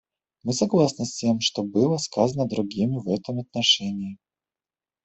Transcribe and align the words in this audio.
Мы 0.41 0.53
согласны 0.53 1.05
с 1.05 1.15
тем, 1.15 1.41
что 1.41 1.61
было 1.61 1.97
сказано 1.97 2.47
другими 2.47 2.95
в 2.97 3.07
этом 3.07 3.39
отношении. 3.39 4.17